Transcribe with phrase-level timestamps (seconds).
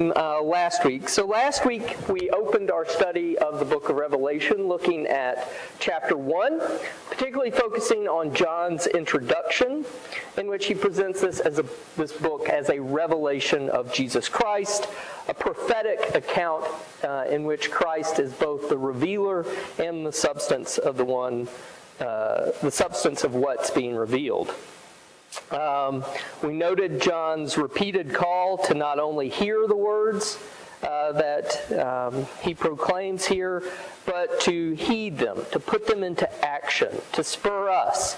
[0.00, 1.08] uh, last week.
[1.08, 6.16] So last week we opened our study of the book of Revelation looking at chapter
[6.16, 6.62] 1,
[7.10, 9.84] particularly focusing on John's introduction
[10.36, 11.64] in which he presents this as a,
[11.96, 14.86] this book as a revelation of Jesus Christ,
[15.26, 16.64] a prophetic account
[17.02, 19.44] uh, in which Christ is both the revealer
[19.80, 21.48] and the substance of the one
[21.98, 24.54] uh, the substance of what's being revealed.
[25.50, 26.04] Um,
[26.42, 30.38] we noted John's repeated call to not only hear the words
[30.82, 33.62] uh, that um, he proclaims here,
[34.06, 38.16] but to heed them, to put them into action, to spur us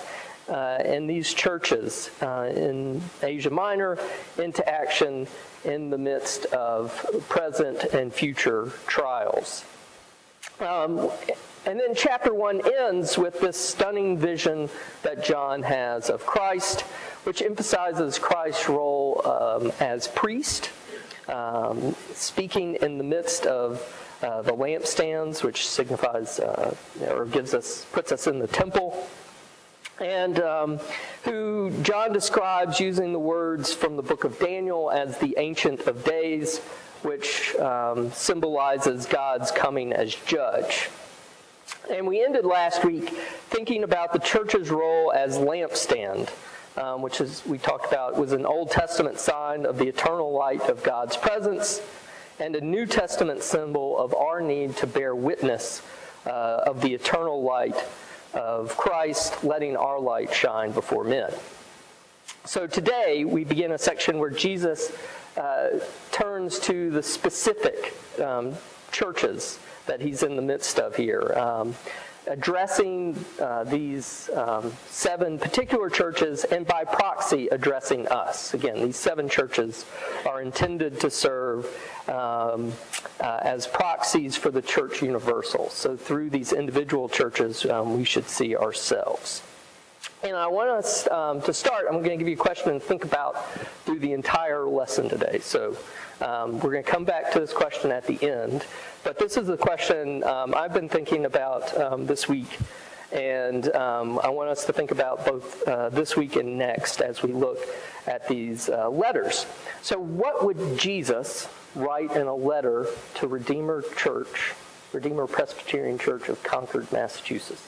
[0.49, 3.99] uh, in these churches uh, in Asia Minor
[4.39, 5.27] into action
[5.65, 9.65] in the midst of present and future trials.
[10.59, 11.11] Um,
[11.67, 14.71] and then chapter 1 ends with this stunning vision
[15.03, 16.81] that John has of Christ,
[17.25, 20.71] which emphasizes Christ's role um, as priest,
[21.29, 23.83] um, speaking in the midst of
[24.23, 26.75] uh, the lampstands, which signifies uh,
[27.09, 29.07] or gives us, puts us in the temple,
[30.01, 30.81] and um,
[31.25, 36.05] who John describes using the words from the book of Daniel as the Ancient of
[36.05, 36.59] Days,
[37.03, 40.89] which um, symbolizes God's coming as judge.
[41.89, 46.29] And we ended last week thinking about the church's role as lampstand,
[46.77, 50.69] um, which is we talked about was an Old Testament sign of the eternal light
[50.69, 51.81] of God's presence,
[52.39, 55.83] and a New Testament symbol of our need to bear witness
[56.27, 57.77] uh, of the eternal light
[58.35, 61.33] of Christ, letting our light shine before men.
[62.45, 64.93] So today we begin a section where Jesus
[65.37, 65.81] uh,
[66.13, 68.55] turns to the specific um,
[68.93, 69.59] churches
[69.91, 71.33] that he's in the midst of here.
[71.37, 71.75] Um,
[72.29, 78.55] addressing uh, these um, seven particular churches and by proxy addressing us.
[78.55, 79.85] Again, these seven churches
[80.29, 81.67] are intended to serve
[82.07, 82.73] um,
[83.19, 85.69] uh, as proxies for the church universal.
[85.71, 89.43] So through these individual churches, um, we should see ourselves.
[90.23, 92.83] And I want us um, to start, I'm going to give you a question and
[92.83, 93.51] think about
[93.87, 95.39] through the entire lesson today.
[95.39, 95.75] So
[96.21, 98.67] um, we're going to come back to this question at the end.
[99.03, 102.59] But this is a question um, I've been thinking about um, this week.
[103.13, 107.23] And um, I want us to think about both uh, this week and next as
[107.23, 107.59] we look
[108.07, 109.47] at these uh, letters.
[109.83, 112.87] So, what would Jesus write in a letter
[113.17, 114.53] to Redeemer Church,
[114.93, 117.67] Redeemer Presbyterian Church of Concord, Massachusetts?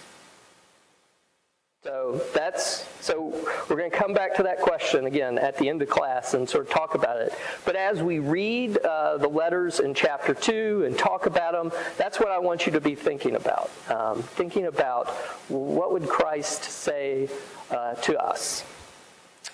[1.84, 3.34] So that's so
[3.68, 6.48] we're going to come back to that question again at the end of class and
[6.48, 7.34] sort of talk about it.
[7.64, 12.20] But as we read uh, the letters in chapter two and talk about them, that's
[12.20, 13.68] what I want you to be thinking about.
[13.88, 15.08] Um, thinking about
[15.48, 17.28] what would Christ say
[17.72, 18.64] uh, to us.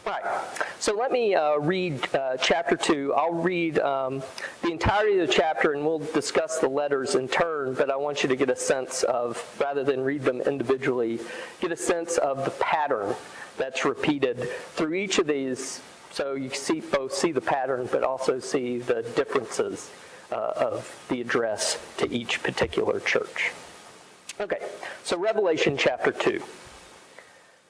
[0.08, 0.24] All right,
[0.78, 3.12] so let me uh, read uh, chapter 2.
[3.12, 4.22] I'll read um,
[4.62, 8.22] the entirety of the chapter and we'll discuss the letters in turn, but I want
[8.22, 11.20] you to get a sense of, rather than read them individually,
[11.60, 13.14] get a sense of the pattern
[13.58, 15.82] that's repeated through each of these.
[16.10, 19.90] So you see, both see the pattern, but also see the differences
[20.32, 23.50] uh, of the address to each particular church.
[24.40, 24.66] Okay,
[25.04, 26.42] so Revelation chapter 2.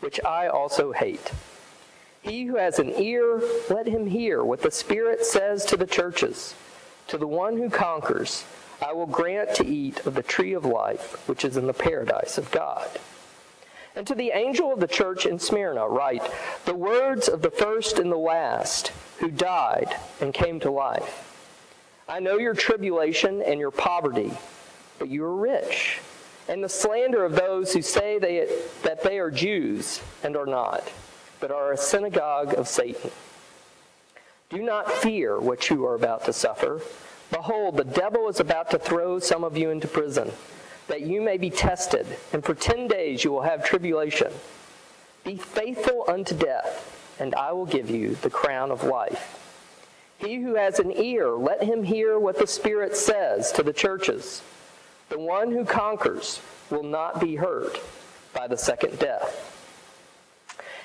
[0.00, 1.30] which I also hate.
[2.22, 6.54] He who has an ear, let him hear what the Spirit says to the churches.
[7.08, 8.44] To the one who conquers,
[8.82, 12.38] I will grant to eat of the tree of life, which is in the paradise
[12.38, 12.88] of God.
[13.96, 16.22] And to the angel of the church in Smyrna, write
[16.64, 21.26] the words of the first and the last, who died and came to life.
[22.08, 24.32] I know your tribulation and your poverty,
[24.98, 26.00] but you are rich
[26.50, 28.48] and the slander of those who say they,
[28.82, 30.82] that they are Jews and are not,
[31.38, 33.12] but are a synagogue of Satan.
[34.48, 36.80] Do not fear what you are about to suffer.
[37.30, 40.32] Behold, the devil is about to throw some of you into prison,
[40.88, 44.32] that you may be tested, and for ten days you will have tribulation.
[45.22, 49.36] Be faithful unto death, and I will give you the crown of life.
[50.18, 54.42] He who has an ear, let him hear what the Spirit says to the churches.
[55.10, 56.40] The one who conquers
[56.70, 57.80] will not be hurt
[58.32, 59.46] by the second death.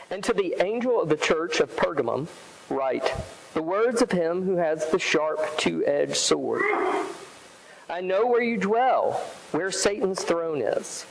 [0.09, 2.27] And to the angel of the church of Pergamum,
[2.69, 3.13] write
[3.53, 6.63] the words of him who has the sharp two edged sword.
[7.87, 9.13] I know where you dwell,
[9.51, 11.05] where Satan's throne is.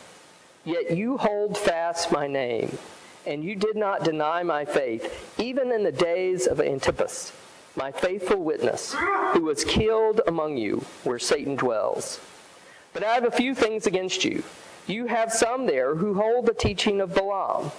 [0.65, 2.79] Yet you hold fast my name,
[3.27, 7.33] and you did not deny my faith, even in the days of Antipas,
[7.77, 8.95] my faithful witness,
[9.35, 12.19] who was killed among you, where Satan dwells.
[12.95, 14.43] But I have a few things against you.
[14.87, 17.71] You have some there who hold the teaching of Balaam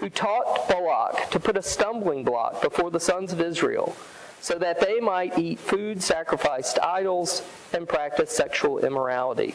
[0.00, 3.94] who taught Balak to put a stumbling block before the sons of Israel,
[4.40, 7.42] so that they might eat food sacrificed to idols
[7.74, 9.54] and practice sexual immorality.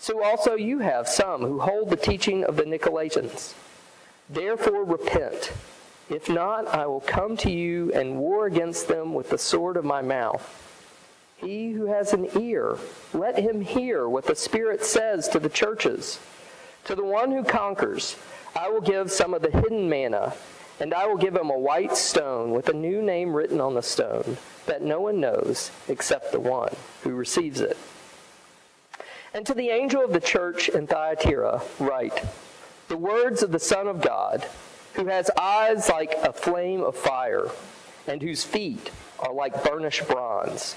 [0.00, 3.54] So also you have some who hold the teaching of the Nicolaitans.
[4.28, 5.52] Therefore repent.
[6.08, 9.84] If not, I will come to you and war against them with the sword of
[9.84, 10.69] my mouth.
[11.40, 12.76] He who has an ear,
[13.14, 16.20] let him hear what the Spirit says to the churches.
[16.84, 18.16] To the one who conquers,
[18.54, 20.34] I will give some of the hidden manna,
[20.80, 23.82] and I will give him a white stone with a new name written on the
[23.82, 27.76] stone that no one knows except the one who receives it.
[29.32, 32.22] And to the angel of the church in Thyatira, write
[32.88, 34.46] the words of the Son of God,
[34.94, 37.46] who has eyes like a flame of fire,
[38.06, 38.90] and whose feet
[39.20, 40.76] are like burnished bronze.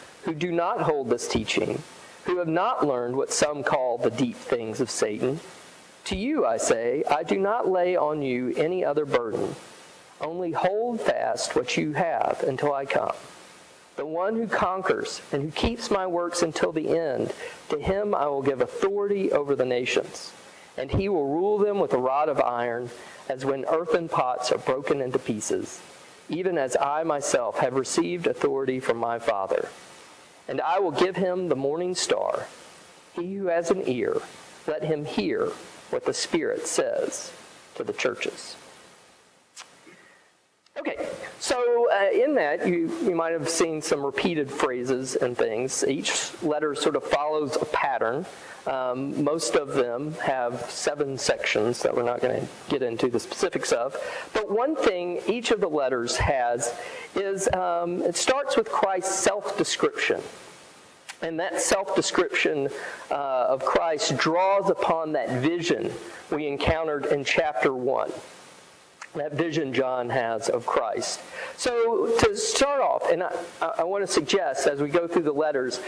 [0.23, 1.81] who do not hold this teaching,
[2.25, 5.39] who have not learned what some call the deep things of Satan,
[6.05, 9.55] to you, I say, I do not lay on you any other burden.
[10.19, 13.15] Only hold fast what you have until I come.
[13.95, 17.33] The one who conquers and who keeps my works until the end,
[17.69, 20.31] to him I will give authority over the nations.
[20.77, 22.89] And he will rule them with a rod of iron,
[23.29, 25.81] as when earthen pots are broken into pieces,
[26.29, 29.67] even as I myself have received authority from my Father.
[30.47, 32.47] And I will give him the morning star.
[33.13, 34.21] He who has an ear,
[34.67, 35.51] let him hear
[35.89, 37.31] what the Spirit says
[37.75, 38.55] to the churches.
[40.81, 41.07] Okay,
[41.39, 45.83] so uh, in that, you, you might have seen some repeated phrases and things.
[45.83, 48.25] Each letter sort of follows a pattern.
[48.65, 53.19] Um, most of them have seven sections that we're not going to get into the
[53.19, 53.95] specifics of.
[54.33, 56.73] But one thing each of the letters has
[57.13, 60.19] is um, it starts with Christ's self description.
[61.21, 62.69] And that self description
[63.11, 65.91] uh, of Christ draws upon that vision
[66.31, 68.11] we encountered in chapter 1.
[69.15, 71.19] That vision John has of Christ.
[71.57, 73.31] So, to start off, and I,
[73.79, 75.81] I want to suggest as we go through the letters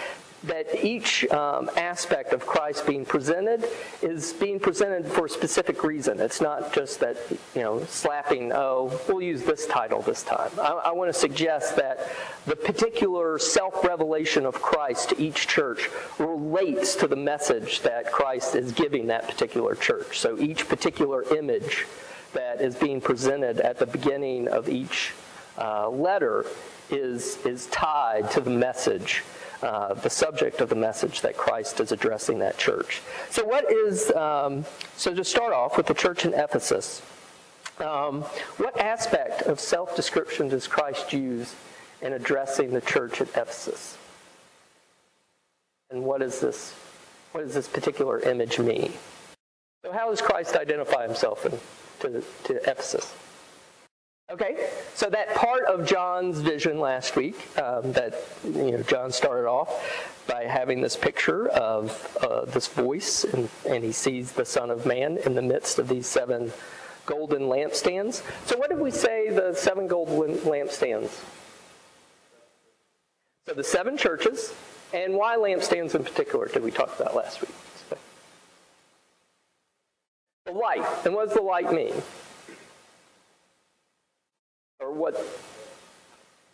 [0.44, 3.66] that each um, aspect of Christ being presented
[4.02, 6.20] is being presented for a specific reason.
[6.20, 7.16] It's not just that,
[7.56, 10.52] you know, slapping, oh, we'll use this title this time.
[10.60, 12.10] I, I want to suggest that
[12.46, 15.90] the particular self revelation of Christ to each church
[16.20, 20.20] relates to the message that Christ is giving that particular church.
[20.20, 21.86] So each particular image
[22.34, 25.14] that is being presented at the beginning of each
[25.58, 26.46] uh, letter
[26.90, 29.24] is, is tied to the message
[29.64, 33.02] uh, the subject of the message that Christ is addressing that church.
[33.30, 34.66] So, what is, um,
[34.98, 37.02] so to start off with the church in Ephesus,
[37.80, 38.24] um,
[38.58, 41.56] what aspect of self description does Christ use
[42.02, 43.98] in addressing the church at Ephesus?
[45.90, 46.74] And what is this?
[47.32, 48.92] What does this particular image mean?
[49.86, 51.58] So, how does Christ identify himself in,
[52.10, 53.14] to, to Ephesus?
[54.32, 59.48] Okay, so that part of John's vision last week, um, that you know, John started
[59.48, 64.72] off by having this picture of uh, this voice, and, and he sees the Son
[64.72, 66.52] of Man in the midst of these seven
[67.06, 68.24] golden lampstands.
[68.48, 71.20] So, what did we say the seven golden lampstands?
[73.46, 74.54] So, the seven churches,
[74.94, 77.52] and why lampstands in particular did we talk about last week?
[80.46, 80.86] The light.
[81.06, 81.94] And what does the light mean?
[84.84, 85.16] or what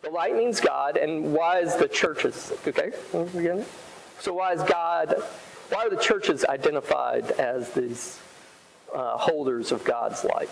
[0.02, 2.92] the light means God, and why is the churches, okay?
[4.20, 5.22] So why is God,
[5.68, 8.18] why are the churches identified as these
[8.94, 10.48] uh, holders of God's light?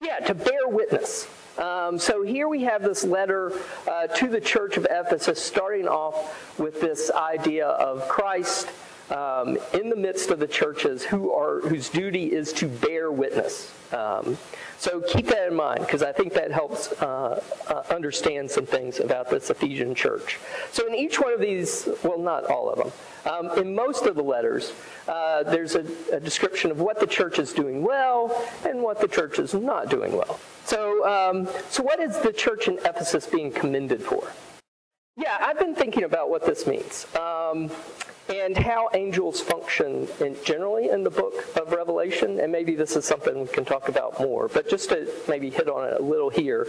[0.00, 1.28] Yeah, to bear witness.
[1.58, 3.52] Um, so here we have this letter
[3.86, 8.68] uh, to the church of Ephesus, starting off with this idea of Christ
[9.10, 13.72] um, in the midst of the churches who are whose duty is to bear witness.
[13.92, 14.36] Um,
[14.78, 19.00] so keep that in mind because I think that helps uh, uh, understand some things
[19.00, 20.38] about this Ephesian church.
[20.72, 22.92] So in each one of these, well, not all of them,
[23.24, 24.72] um, in most of the letters,
[25.08, 29.08] uh, there's a, a, description of what the church is doing well and what the
[29.08, 30.38] church is not doing well.
[30.64, 34.30] So, um, so what is the church in Ephesus being commended for?
[35.16, 37.06] Yeah, I've been thinking about what this means.
[37.16, 37.70] Um,
[38.28, 42.40] and how angels function in, generally in the book of Revelation.
[42.40, 45.68] And maybe this is something we can talk about more, but just to maybe hit
[45.68, 46.66] on it a little here.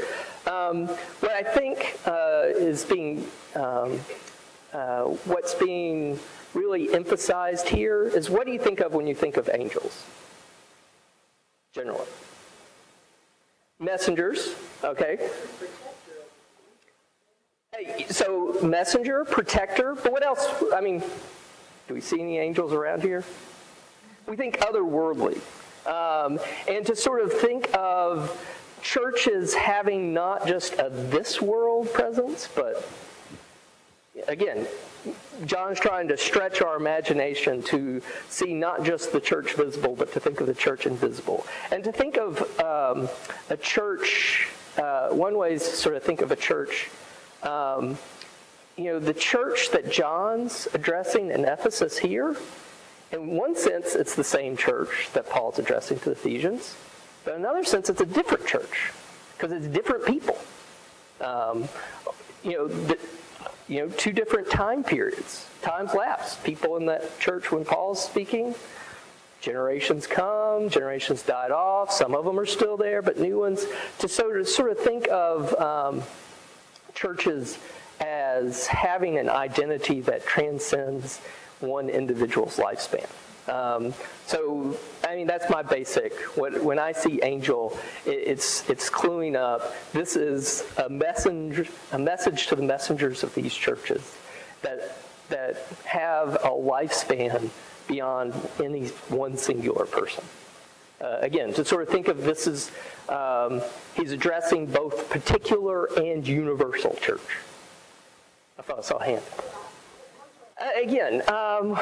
[0.47, 3.99] Um, what I think uh, is being, um,
[4.73, 6.19] uh, what's being
[6.53, 10.05] really emphasized here is what do you think of when you think of angels?
[11.73, 12.07] Generally.
[13.79, 15.29] Messengers, okay.
[18.09, 20.49] So, messenger, protector, but what else?
[20.73, 21.01] I mean,
[21.89, 23.25] do we see any angels around here?
[24.27, 25.41] We think otherworldly.
[25.87, 28.39] Um, and to sort of think of
[28.83, 32.87] churches having not just a this world presence, but
[34.27, 34.67] again,
[35.45, 40.19] John's trying to stretch our imagination to see not just the church visible, but to
[40.19, 41.47] think of the church invisible.
[41.71, 43.09] And to think of um,
[43.49, 46.91] a church, uh, one way is sort of think of a church
[47.41, 47.97] um,
[48.79, 52.37] you know, the church that John's addressing in Ephesus here,
[53.11, 56.77] in one sense, it's the same church that Paul's addressing to the Ephesians.
[57.25, 58.93] But in another sense, it's a different church
[59.33, 60.37] because it's different people.
[61.19, 61.67] Um,
[62.41, 62.97] you know, the,
[63.67, 65.45] you know, two different time periods.
[65.61, 66.37] Times lapse.
[66.37, 68.55] People in that church when Paul's speaking,
[69.41, 71.91] generations come, generations died off.
[71.91, 73.65] Some of them are still there, but new ones.
[73.99, 76.01] To sort of, sort of think of um,
[76.93, 77.59] churches
[77.99, 81.19] as having an identity that transcends
[81.59, 83.07] one individual's lifespan.
[83.49, 83.93] Um,
[84.27, 84.77] so,
[85.07, 86.13] I mean, that's my basic.
[86.37, 89.73] When I see angel, it's it's cluing up.
[89.91, 94.15] This is a messenger, a message to the messengers of these churches
[94.61, 94.97] that
[95.29, 97.49] that have a lifespan
[97.87, 100.23] beyond any one singular person.
[101.01, 102.71] Uh, again, to sort of think of this as
[103.07, 103.61] um,
[103.95, 107.37] he's addressing both particular and universal church.
[108.59, 109.23] I thought I saw a hand.
[110.59, 111.79] Uh, again, um,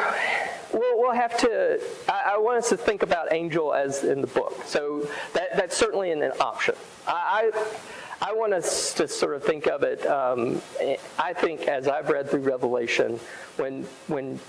[0.72, 1.82] we'll, we'll, have to.
[2.08, 4.62] I, I, want us to think about angel as in the book.
[4.66, 6.76] So that, that's certainly an, an option.
[7.08, 7.52] I,
[8.22, 10.06] I, I, want us to sort of think of it.
[10.06, 10.62] Um,
[11.18, 13.20] I think as I've read through Revelation,
[13.56, 14.40] when when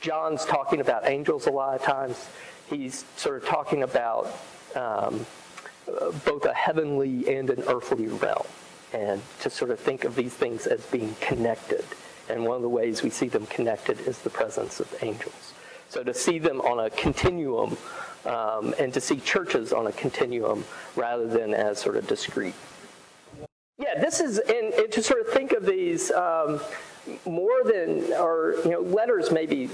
[0.00, 2.28] John's talking about angels a lot of times,
[2.68, 4.36] he's sort of talking about
[4.74, 5.24] um,
[6.24, 8.46] both a heavenly and an earthly realm
[8.92, 11.84] and to sort of think of these things as being connected.
[12.28, 15.52] And one of the ways we see them connected is the presence of angels.
[15.88, 17.76] So to see them on a continuum
[18.24, 20.64] um, and to see churches on a continuum
[20.96, 22.54] rather than as sort of discrete.
[23.78, 26.60] Yeah, this is, and, and to sort of think of these um,
[27.24, 29.70] more than, or, you know, letters maybe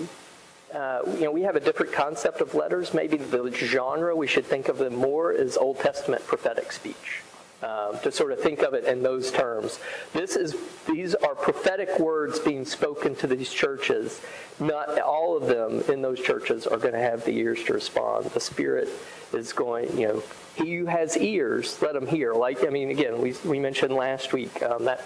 [0.75, 2.95] uh, you know, we have a different concept of letters.
[2.95, 7.21] Maybe the genre we should think of them more as Old Testament prophetic speech
[7.63, 9.79] um, to sort of think of it in those terms.
[10.13, 14.21] This is these are prophetic words being spoken to these churches.
[14.59, 18.27] Not all of them in those churches are going to have the ears to respond.
[18.27, 18.89] The Spirit
[19.33, 20.23] is going, you know,
[20.57, 22.35] he who has ears, let him hear.
[22.35, 25.05] Like I mean, again, we we mentioned last week um, that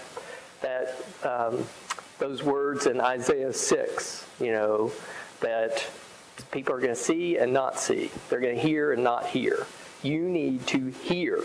[0.61, 1.65] that um,
[2.19, 4.91] those words in Isaiah six, you know,
[5.41, 5.85] that
[6.51, 8.09] people are going to see and not see.
[8.29, 9.65] They're going to hear and not hear.
[10.03, 11.43] You need to hear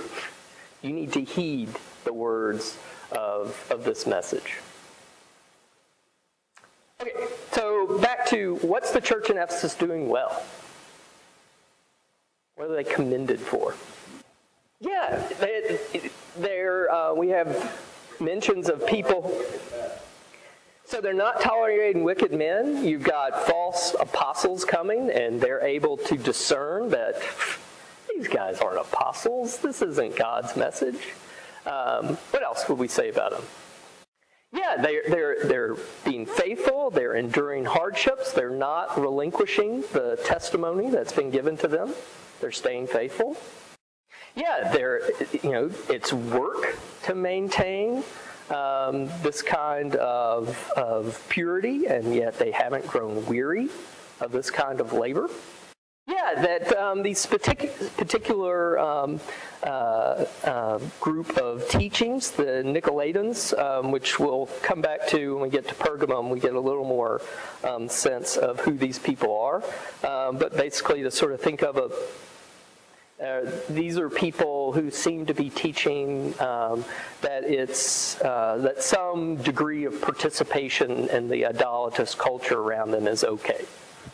[0.83, 1.71] you need to heed
[2.05, 2.77] the words
[3.13, 4.59] of, of this message.
[7.01, 7.13] Okay,
[7.53, 10.43] so back to what's the church in Ephesus doing well?
[12.57, 13.75] What are they commended for?
[14.81, 15.23] Yeah,
[16.39, 17.81] they're uh, we have
[18.21, 19.41] mentions of people.
[20.85, 22.85] So they're not tolerating wicked men.
[22.85, 27.23] You've got false apostles coming, and they're able to discern that
[28.15, 29.59] these guys aren't apostles.
[29.59, 31.09] This isn't God's message.
[31.67, 33.43] Um, what else would we say about them?
[34.53, 41.13] Yeah, they're, they're, they're being faithful, they're enduring hardships, they're not relinquishing the testimony that's
[41.13, 41.95] been given to them,
[42.41, 43.37] they're staying faithful.
[44.35, 45.11] Yeah, they're,
[45.43, 48.05] you know, it's work to maintain
[48.51, 53.71] um, this kind of, of purity, and yet they haven't grown weary
[54.21, 55.31] of this kind of labor.
[56.13, 59.19] Yeah, that um, these partic- particular um,
[59.63, 65.49] uh, uh, group of teachings, the Nicolaitans, um, which we'll come back to when we
[65.49, 67.23] get to Pergamum, we get a little more
[67.65, 69.65] um, sense of who these people are.
[70.07, 71.91] Um, but basically, to sort of think of a
[73.25, 76.85] uh, these are people who seem to be teaching um,
[77.23, 83.25] that it's uh, that some degree of participation in the idolatrous culture around them is
[83.25, 83.65] okay.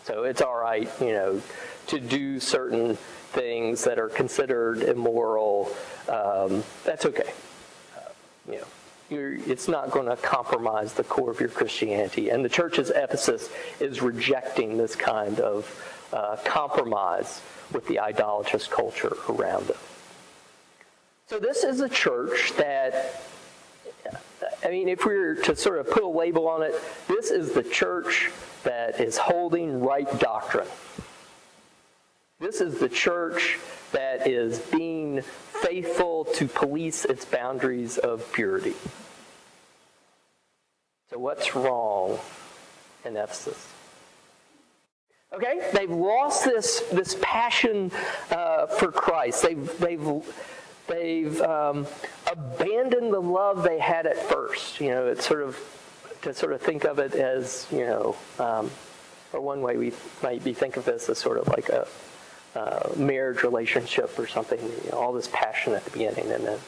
[0.05, 1.43] So it's all right, you know,
[1.89, 2.97] to do certain
[3.33, 5.75] things that are considered immoral.
[6.09, 7.33] Um, that's okay.
[7.97, 8.01] Uh,
[8.49, 8.67] you know,
[9.11, 12.29] it's not going to compromise the core of your Christianity.
[12.31, 17.41] And the church's Ephesus is rejecting this kind of uh, compromise
[17.73, 19.77] with the idolatrous culture around them.
[21.27, 23.23] So this is a church that,
[24.65, 26.75] I mean, if we were to sort of put a label on it,
[27.07, 28.31] this is the church
[28.65, 30.69] that is holding right doctrine.
[32.41, 33.59] This is the church
[33.91, 38.75] that is being faithful to police its boundaries of purity.
[41.11, 42.21] So, what's wrong
[43.05, 43.67] in Ephesus?
[45.33, 47.91] Okay, they've lost this this passion
[48.31, 49.43] uh, for Christ.
[49.43, 50.23] They've they've
[50.87, 51.89] they've um,
[52.31, 54.81] abandoned the love they had at first.
[54.81, 55.59] You know, it's sort of
[56.23, 58.71] to sort of think of it as you know, um,
[59.33, 59.93] or one way we
[60.23, 61.89] might be think of this as sort of like a
[62.55, 64.61] uh, marriage relationship or something.
[64.61, 66.59] You know, all this passion at the beginning, and then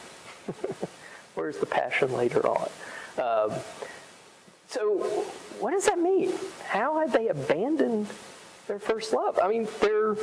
[1.35, 2.69] where's the passion later on?
[3.17, 3.59] Um,
[4.67, 4.99] so,
[5.59, 6.31] what does that mean?
[6.65, 8.07] How have they abandoned
[8.71, 9.37] their first love.
[9.43, 10.15] I mean, they're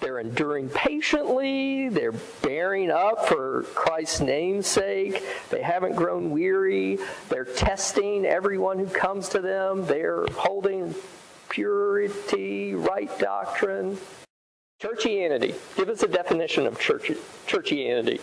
[0.00, 6.98] they're enduring patiently, they're bearing up for Christ's name's sake, they haven't grown weary,
[7.28, 10.94] they're testing everyone who comes to them, they're holding
[11.48, 13.98] purity, right doctrine.
[14.80, 15.54] Churchianity.
[15.76, 17.12] Give us a definition of church,
[17.46, 18.20] churchianity.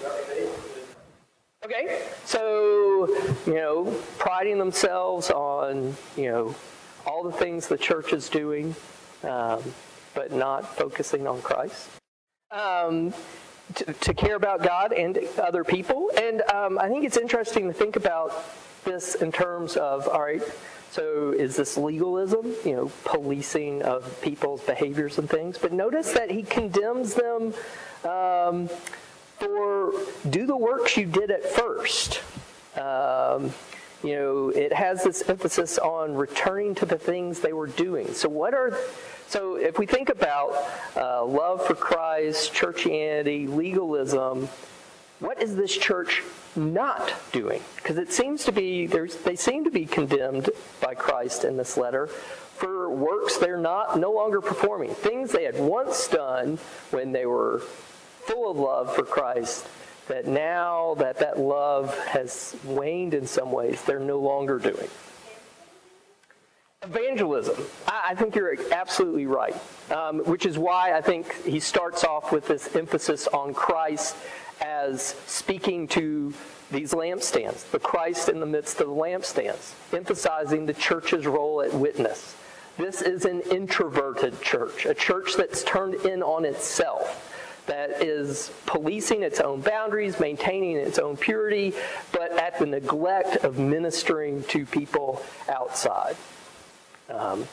[1.64, 3.08] Okay, so,
[3.46, 6.56] you know, priding themselves on, you know,
[7.06, 8.76] all the things the church is doing,
[9.24, 9.62] um,
[10.16, 11.90] but not focusing on Christ.
[12.52, 13.14] Um,
[13.76, 16.10] to, to, care about God and other people.
[16.18, 18.34] And um, I think it's interesting to think about
[18.86, 20.42] this in terms of all right,
[20.92, 25.58] so is this legalism, you know, policing of people's behaviors and things?
[25.58, 27.54] But notice that he condemns them
[28.04, 28.70] um,
[29.40, 29.94] for
[30.30, 32.22] do the works you did at first.
[32.76, 33.52] Um,
[34.04, 38.14] you know, it has this emphasis on returning to the things they were doing.
[38.14, 38.78] So, what are
[39.28, 40.56] so if we think about
[40.96, 44.48] uh, love for Christ, churchianity, legalism,
[45.20, 46.24] what is this church
[46.56, 47.62] not doing?
[47.78, 50.50] Because it seems to be they seem to be condemned
[50.82, 55.60] by Christ in this letter for works they're not no longer performing, things they had
[55.60, 56.58] once done
[56.90, 57.60] when they were
[58.26, 59.68] full of love for Christ
[60.08, 64.88] that now that that love has waned in some ways, they're no longer doing.
[66.84, 67.64] Evangelism.
[67.88, 69.56] I, think you're absolutely right,
[69.92, 74.16] um, which is why I think he starts off with this emphasis on Christ
[74.62, 76.34] as speaking to
[76.72, 81.74] these lampstands, the Christ in the midst of the lampstands, emphasizing the church's role at
[81.74, 82.36] witness.
[82.78, 87.34] This is an introverted church, a church that's turned in on itself
[87.66, 91.74] that is policing its own boundaries, maintaining its own purity,
[92.12, 96.16] but at the neglect of ministering to people outside.
[97.10, 97.48] Um,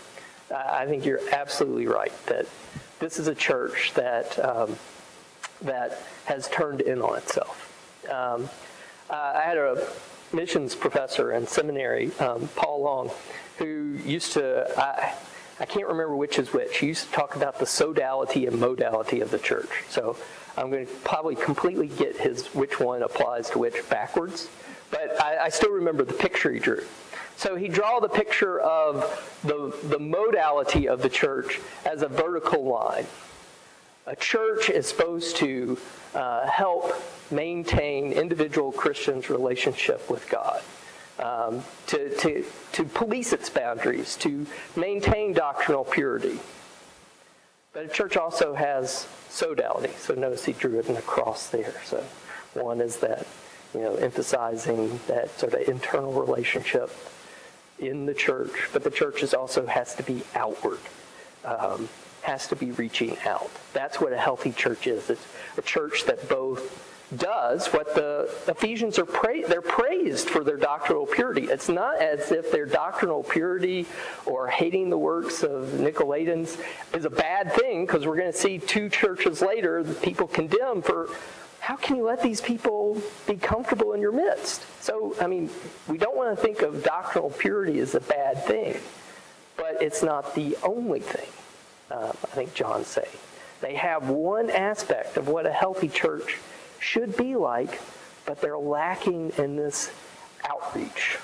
[0.54, 2.46] I think you're absolutely right that
[3.00, 4.76] this is a church that um,
[5.64, 7.70] that has turned in on itself.
[8.10, 8.48] Um,
[9.10, 9.86] I had a
[10.32, 13.10] missions professor in seminary, um, Paul Long,
[13.58, 14.70] who used to.
[14.78, 15.14] I,
[15.60, 16.78] I can't remember which is which.
[16.78, 19.68] He used to talk about the sodality and modality of the church.
[19.88, 20.16] So
[20.56, 24.48] I'm going to probably completely get his which one applies to which backwards.
[24.90, 26.84] But I, I still remember the picture he drew.
[27.36, 32.64] So he draw the picture of the, the modality of the church as a vertical
[32.64, 33.06] line.
[34.06, 35.78] A church is supposed to
[36.14, 36.92] uh, help
[37.30, 40.62] maintain individual Christians' relationship with God,
[41.18, 46.38] um, to, to, to police its boundaries, to maintain doctrinal purity.
[47.72, 49.96] But a church also has sodality.
[49.98, 51.74] So notice he drew it in a cross there.
[51.84, 52.04] So
[52.52, 53.26] one is that,
[53.72, 56.90] you know, emphasizing that sort of internal relationship
[57.78, 60.78] in the church, but the church is also has to be outward,
[61.44, 61.88] um,
[62.24, 63.50] has to be reaching out.
[63.72, 65.10] That's what a healthy church is.
[65.10, 70.56] It's a church that both does what the Ephesians are pra- they're praised for their
[70.56, 71.44] doctrinal purity.
[71.44, 73.86] It's not as if their doctrinal purity
[74.26, 76.60] or hating the works of Nicolaitans
[76.94, 80.82] is a bad thing because we're going to see two churches later that people condemn
[80.82, 81.10] for
[81.60, 84.66] how can you let these people be comfortable in your midst?
[84.82, 85.48] So, I mean,
[85.88, 88.76] we don't want to think of doctrinal purity as a bad thing,
[89.56, 91.28] but it's not the only thing,
[91.90, 93.06] uh, I think John's saying.
[93.60, 96.38] They have one aspect of what a healthy church
[96.80, 97.80] should be like,
[98.26, 99.90] but they're lacking in this
[100.48, 101.18] outreach.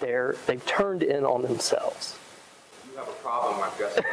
[0.00, 2.16] They're, they've turned in on themselves
[2.92, 4.04] you have a problem, I'm guessing.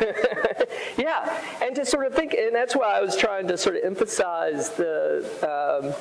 [0.98, 3.84] yeah, and to sort of think, and that's why I was trying to sort of
[3.84, 5.26] emphasize the.
[5.44, 5.94] Um,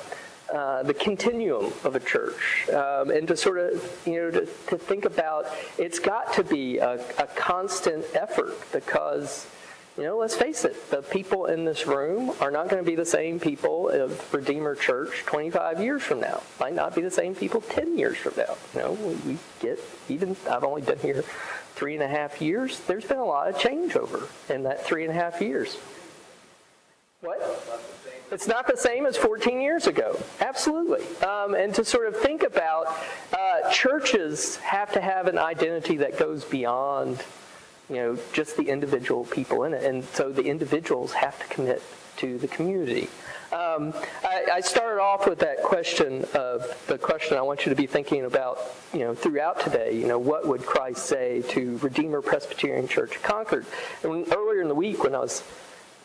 [0.51, 4.79] uh, the continuum of a church, um, and to sort of, you know, to, to
[4.79, 9.47] think about it's got to be a, a constant effort because
[9.99, 12.95] you know, let's face it, the people in this room are not going to be
[12.95, 16.41] the same people of Redeemer Church 25 years from now.
[16.61, 18.57] Might not be the same people 10 years from now.
[18.75, 18.93] You know,
[19.27, 21.25] we, get, even, I've only been here
[21.75, 22.79] three and a half years.
[22.81, 25.77] There's been a lot of changeover in that three and a half years.
[27.21, 27.41] What?
[28.31, 30.17] It's not the same as 14 years ago.
[30.39, 31.05] Absolutely.
[31.27, 32.87] Um, and to sort of think about
[33.33, 37.21] uh, churches have to have an identity that goes beyond
[37.89, 39.85] you know, just the individual people in it.
[39.85, 41.83] And so the individuals have to commit
[42.19, 43.09] to the community.
[43.51, 47.77] Um, I, I, started off with that question of the question I want you to
[47.77, 48.59] be thinking about,
[48.93, 49.97] you know, throughout today.
[49.97, 53.65] You know, what would Christ say to Redeemer Presbyterian Church of Concord?
[54.03, 55.43] And earlier in the week, when I was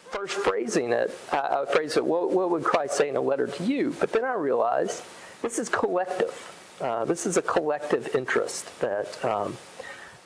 [0.09, 3.47] first phrasing it, I, I phrased it, what, what, would Christ say in a letter
[3.47, 3.93] to you?
[3.99, 5.03] But then I realized
[5.41, 6.77] this is collective.
[6.79, 9.57] Uh, this is a collective interest that um,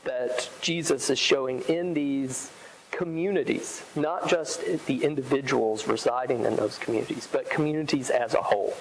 [0.08, 2.50] that Jesus is showing in these
[2.92, 8.76] communities, not just the individuals residing in those communities, but communities as a whole.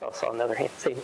[0.00, 0.70] I saw another hand.
[0.78, 0.96] See?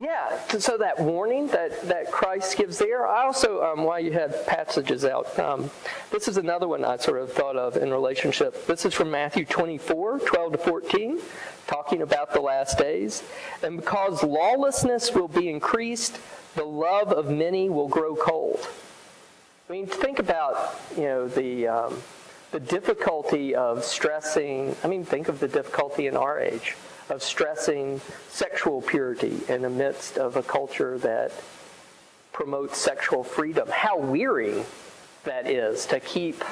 [0.00, 3.06] Yeah, so that warning that, that Christ gives there.
[3.06, 5.70] I also, um, while you had passages out, um,
[6.10, 8.66] this is another one I sort of thought of in relationship.
[8.66, 11.20] This is from Matthew 24, 12 to 14,
[11.66, 13.22] talking about the last days.
[13.62, 16.18] And because lawlessness will be increased,
[16.54, 18.66] the love of many will grow cold.
[19.68, 22.02] I mean, think about, you know, the, um,
[22.50, 26.76] the difficulty of stressing, I mean, think of the difficulty in our age
[27.08, 31.32] of stressing sexual purity in the midst of a culture that
[32.32, 33.68] promotes sexual freedom.
[33.70, 34.64] How weary
[35.24, 36.42] that is to keep,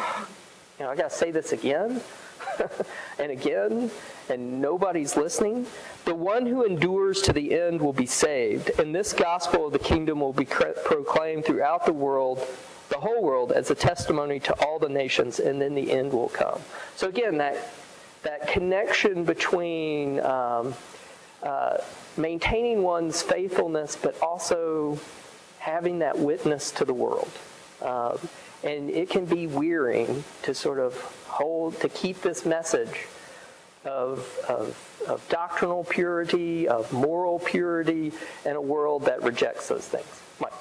[0.79, 2.01] you know, I got to say this again
[3.19, 3.91] and again,
[4.29, 5.67] and nobody's listening.
[6.05, 9.79] The one who endures to the end will be saved, and this gospel of the
[9.79, 12.47] kingdom will be proclaimed throughout the world,
[12.89, 16.29] the whole world, as a testimony to all the nations, and then the end will
[16.29, 16.61] come.
[16.97, 17.57] So again, that
[18.23, 20.75] that connection between um,
[21.43, 21.79] uh,
[22.17, 24.99] maintaining one's faithfulness, but also
[25.59, 27.31] having that witness to the world.
[27.81, 28.17] Uh,
[28.65, 30.95] and it can be wearying to sort of
[31.27, 33.07] hold, to keep this message
[33.85, 38.13] of, of, of doctrinal purity, of moral purity,
[38.45, 40.07] in a world that rejects those things.
[40.41, 40.53] Mike.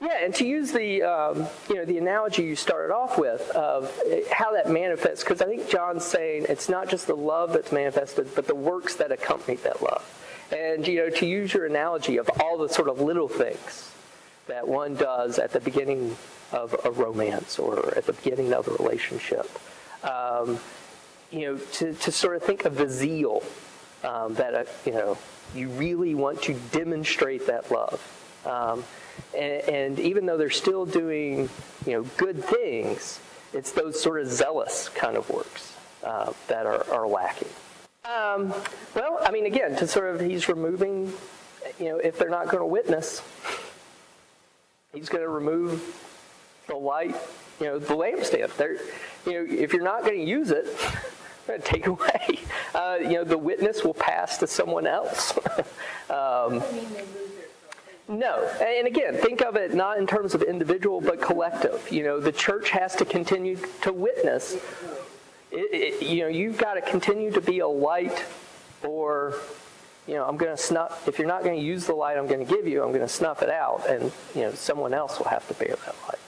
[0.00, 3.90] Yeah, and to use the um, you know the analogy you started off with of
[4.30, 8.34] how that manifests, because I think John's saying it's not just the love that's manifested,
[8.34, 10.04] but the works that accompany that love.
[10.52, 13.90] And you know, to use your analogy of all the sort of little things
[14.46, 16.16] that one does at the beginning
[16.52, 19.50] of a romance or at the beginning of a relationship.
[20.02, 20.58] Um,
[21.30, 23.42] you know, to, to sort of think of the zeal
[24.04, 25.18] um, that, uh, you know,
[25.54, 28.00] you really want to demonstrate that love.
[28.44, 28.84] Um,
[29.36, 31.48] and, and, even though they're still doing,
[31.86, 33.20] you know, good things,
[33.52, 37.48] it's those sort of zealous kind of works uh, that are, are lacking.
[38.04, 38.52] Um,
[38.94, 41.12] well, I mean, again, to sort of, he's removing,
[41.78, 43.22] you know, if they're not going to witness,
[44.92, 45.82] he's going to remove
[46.66, 47.14] the light,
[47.60, 48.56] you know, the lampstand.
[48.56, 48.78] They're,
[49.26, 50.66] you know, if you're not going to use it,
[51.64, 52.40] take away.
[52.74, 55.32] Uh, you know, the witness will pass to someone else.
[56.10, 56.60] um,
[58.08, 61.86] no, and again, think of it not in terms of individual but collective.
[61.88, 64.54] You know, the church has to continue to witness.
[65.52, 68.24] it, it, you know, you've got to continue to be a light
[68.82, 69.36] or
[70.06, 72.26] you know, I'm going to snuff, if you're not going to use the light I'm
[72.26, 75.18] going to give you, I'm going to snuff it out, and, you know, someone else
[75.18, 76.18] will have to bear that light.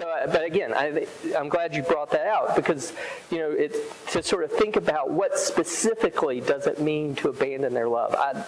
[0.00, 2.94] So, uh, but again, I, am glad you brought that out because,
[3.30, 3.76] you know, it,
[4.12, 8.14] to sort of think about what specifically does it mean to abandon their love.
[8.14, 8.42] I,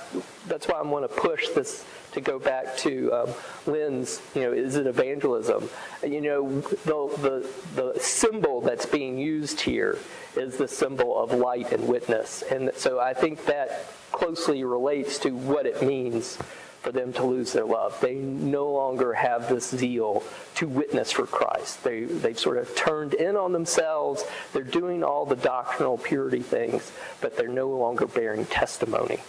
[0.49, 3.35] that's why I want to push this to go back to um,
[3.67, 5.69] Lynn's, you know, is it evangelism?
[6.03, 9.99] You know, the, the, the symbol that's being used here
[10.37, 12.43] is the symbol of light and witness.
[12.51, 16.39] And so I think that closely relates to what it means
[16.83, 17.99] for them to lose their love.
[18.01, 20.25] They no longer have this zeal
[20.57, 21.85] to witness for Christ.
[21.85, 24.25] They, they've sort of turned in on themselves.
[24.53, 26.91] They're doing all the doctrinal purity things,
[27.21, 29.21] but they're no longer bearing testimony.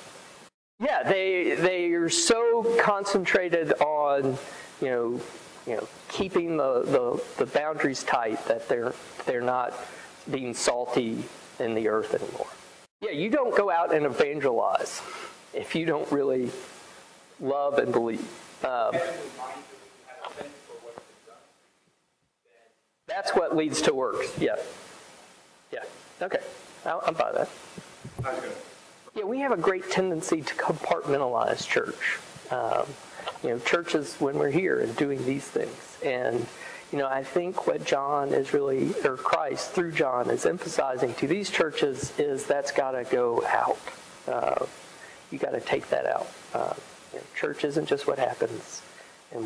[0.79, 4.35] Yeah, they, they are so concentrated on,
[4.81, 5.21] you know,
[5.67, 8.93] you know, keeping the, the, the boundaries tight that they're,
[9.25, 9.73] they're not
[10.29, 11.23] being salty
[11.59, 12.47] in the earth anymore.
[13.01, 15.01] Yeah, you don't go out and evangelize
[15.53, 16.49] if you don't really
[17.43, 18.25] love and believe.
[18.63, 18.95] Um,
[23.05, 24.31] that's what leads to works.
[24.39, 24.55] Yeah.
[25.71, 25.83] Yeah.
[26.21, 26.39] Okay.
[26.85, 27.49] I'm by that.
[29.15, 32.19] Yeah, we have a great tendency to compartmentalize church.
[32.51, 32.85] Um,
[33.43, 35.97] you know, churches when we're here and doing these things.
[36.03, 36.45] And,
[36.91, 41.27] you know, I think what John is really, or Christ through John is emphasizing to
[41.27, 43.77] these churches is that's got to go out.
[44.27, 44.65] Uh,
[45.31, 46.27] you got to take that out.
[46.53, 46.73] Uh,
[47.13, 48.81] you know, church isn't just what happens
[49.31, 49.43] in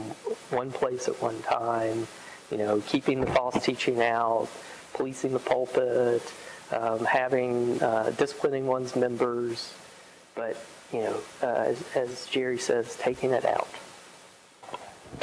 [0.50, 2.08] one place at one time.
[2.52, 4.48] You know, keeping the false teaching out,
[4.94, 6.22] policing the pulpit,
[6.72, 9.74] um, having uh, disciplining one's members,
[10.36, 10.58] but
[10.94, 13.68] you know, uh, as, as, Jerry says, taking it out.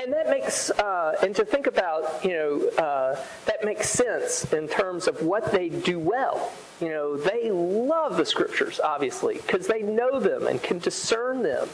[0.03, 4.69] And that makes, uh, and to think about, you know, uh, that makes sense in
[4.69, 6.53] terms of what they do well.
[6.81, 11.69] You know, they love the scriptures, obviously, because they know them and can discern them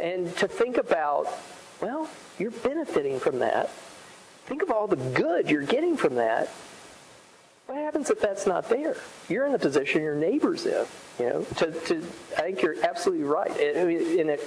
[0.00, 1.26] and to think about,
[1.80, 2.08] well,
[2.38, 3.70] you're benefiting from that.
[4.46, 6.48] Think of all the good you're getting from that.
[7.66, 8.96] What happens if that's not there?
[9.28, 10.86] You're in the position your neighbor's in.
[11.18, 12.02] You know, to, to
[12.38, 13.54] I think you're absolutely right.
[13.60, 14.38] In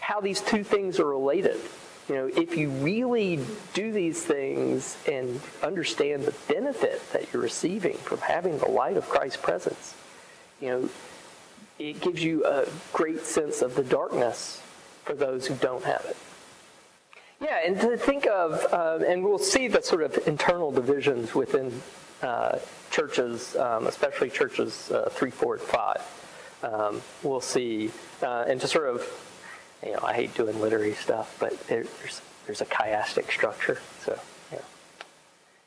[0.00, 1.56] how these two things are related.
[2.08, 3.40] You know, if you really
[3.72, 9.08] do these things and understand the benefit that you're receiving from having the light of
[9.08, 9.94] Christ's presence,
[10.60, 10.88] you know,
[11.78, 14.60] it gives you a great sense of the darkness
[15.04, 16.16] for those who don't have it.
[17.40, 21.82] Yeah, and to think of, um, and we'll see the sort of internal divisions within
[22.22, 22.58] uh,
[22.90, 26.60] churches, um, especially churches uh, 3, 4, and 5.
[26.62, 27.90] Um, we'll see,
[28.22, 29.06] uh, and to sort of,
[29.84, 33.78] you know, I hate doing literary stuff, but there's, there's a chiastic structure.
[34.04, 34.18] So,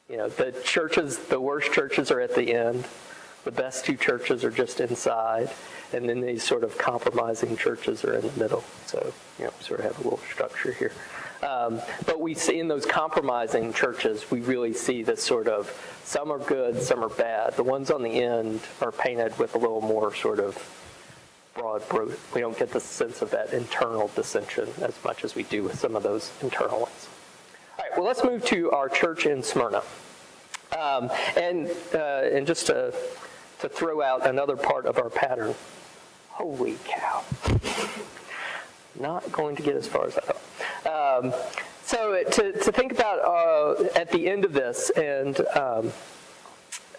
[0.10, 2.86] you know, the churches, the worst churches are at the end.
[3.48, 5.50] The best two churches are just inside
[5.94, 8.62] and then these sort of compromising churches are in the middle.
[8.88, 10.92] So, you know, sort of have a little structure here.
[11.42, 15.72] Um, but we see in those compromising churches, we really see this sort of
[16.04, 17.56] some are good, some are bad.
[17.56, 20.58] The ones on the end are painted with a little more sort of
[21.54, 21.84] broad.
[22.36, 25.80] We don't get the sense of that internal dissension as much as we do with
[25.80, 27.08] some of those internal ones.
[27.80, 29.84] All right, well, let's move to our church in Smyrna.
[30.78, 32.94] Um, and, uh, and just to,
[33.62, 35.56] to throw out another part of our pattern,
[36.30, 37.24] Holy cow.
[39.00, 41.24] Not going to get as far as I thought.
[41.24, 41.34] Um,
[41.84, 45.92] so to, to think about uh, at the end of this, and um,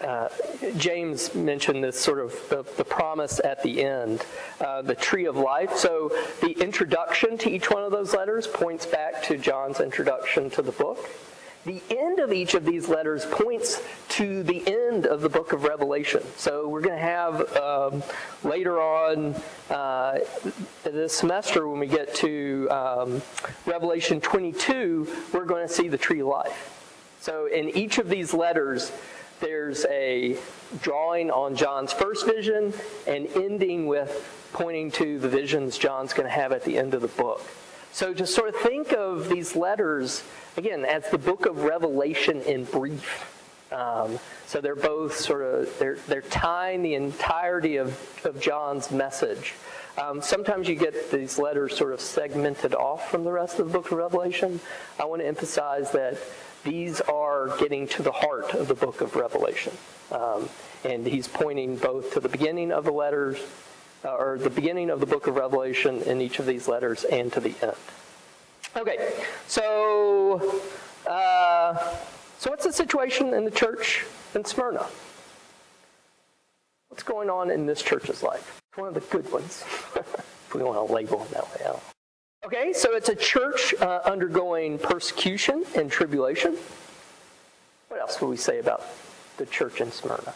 [0.01, 0.29] uh,
[0.77, 4.25] James mentioned this sort of the, the promise at the end,
[4.61, 5.75] uh, the tree of life.
[5.75, 10.61] So the introduction to each one of those letters points back to John's introduction to
[10.61, 11.09] the book.
[11.65, 15.63] The end of each of these letters points to the end of the book of
[15.63, 16.23] Revelation.
[16.37, 18.03] So we're going to have um,
[18.45, 19.35] later on
[19.69, 20.19] uh,
[20.85, 23.21] this semester when we get to um,
[23.65, 27.17] Revelation 22, we're going to see the tree of life.
[27.19, 28.93] So in each of these letters,
[29.41, 30.37] there's a
[30.81, 32.73] drawing on John's first vision
[33.05, 37.01] and ending with pointing to the visions John's going to have at the end of
[37.01, 37.41] the book.
[37.91, 40.23] So just sort of think of these letters
[40.57, 43.35] again, as the book of Revelation in brief.
[43.71, 49.53] Um, so they're both sort of they're they're tying the entirety of, of John's message.
[49.97, 53.73] Um, sometimes you get these letters sort of segmented off from the rest of the
[53.73, 54.59] book of Revelation.
[54.99, 56.17] I want to emphasize that
[56.63, 59.73] these are getting to the heart of the book of Revelation.
[60.11, 60.49] Um,
[60.83, 63.37] and he's pointing both to the beginning of the letters,
[64.05, 67.31] uh, or the beginning of the book of Revelation in each of these letters, and
[67.33, 67.75] to the end.
[68.75, 69.13] Okay,
[69.47, 70.61] so
[71.09, 71.77] uh,
[72.37, 74.85] So, what's the situation in the church in Smyrna?
[76.87, 78.61] What's going on in this church's life?
[78.71, 79.63] It's one of the good ones,
[79.95, 81.65] if we want to label it that way.
[81.67, 81.81] Out.
[82.45, 86.57] Okay, so it's a church uh, undergoing persecution and tribulation.
[87.89, 88.85] What else would we say about
[89.37, 90.33] the church in Smyrna?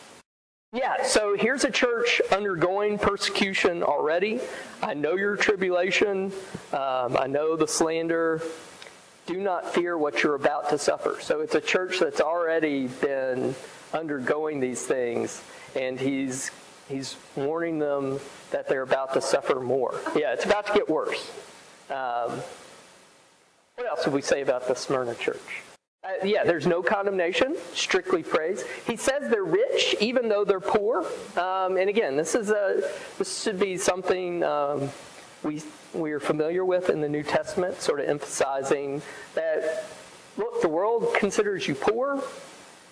[0.74, 4.40] Yeah, so here's a church undergoing persecution already.
[4.82, 6.32] I know your tribulation.
[6.72, 8.42] Um, I know the slander.
[9.28, 11.18] Do not fear what you're about to suffer.
[11.22, 13.54] So it's a church that's already been
[13.94, 15.44] undergoing these things,
[15.76, 16.50] and he's
[16.90, 19.94] he's warning them that they're about to suffer more.
[20.16, 21.32] Yeah, it's about to get worse.
[21.92, 22.42] Um,
[23.76, 25.62] what else would we say about the Smyrna church?
[26.04, 28.66] Uh, yeah, there's no condemnation, strictly praise.
[28.86, 31.06] He says they're rich even though they're poor.
[31.38, 32.84] Um, and again, this is a
[33.18, 34.90] this should be something um,
[35.44, 35.62] we
[35.94, 39.02] we are familiar with in the New Testament, sort of emphasizing
[39.36, 39.86] that
[40.36, 42.22] look, the world considers you poor,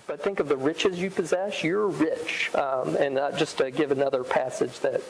[0.06, 1.62] but think of the riches you possess.
[1.62, 2.50] You're rich.
[2.54, 5.02] Um, and uh, just to give another passage that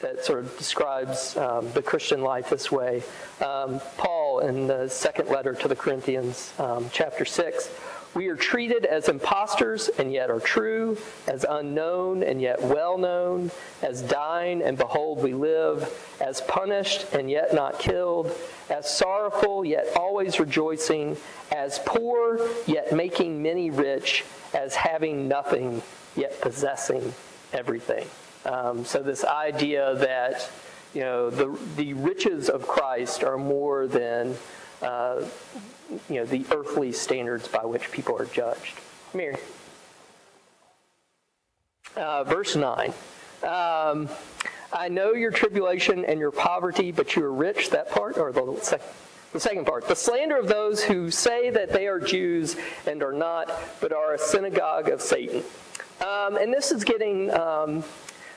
[0.00, 3.02] that sort of describes um, the Christian life this way.
[3.40, 7.70] Um, Paul, in the second letter to the Corinthians, um, chapter 6,
[8.12, 13.52] we are treated as impostors and yet are true, as unknown and yet well known,
[13.82, 15.88] as dying and behold we live,
[16.20, 18.32] as punished and yet not killed,
[18.68, 21.16] as sorrowful yet always rejoicing,
[21.52, 25.80] as poor yet making many rich, as having nothing
[26.16, 27.14] yet possessing
[27.52, 28.06] everything.
[28.44, 30.50] Um, so this idea that
[30.94, 34.36] you know the the riches of Christ are more than
[34.82, 35.24] uh,
[36.08, 38.78] you know the earthly standards by which people are judged.
[39.12, 39.36] Mary,
[41.96, 42.92] uh, verse nine.
[43.42, 44.08] Um,
[44.72, 47.70] I know your tribulation and your poverty, but you are rich.
[47.70, 48.86] That part, or the second.
[49.32, 53.12] The second part, the slander of those who say that they are Jews and are
[53.12, 53.48] not,
[53.80, 55.44] but are a synagogue of Satan.
[56.00, 57.84] Um, and this is getting um,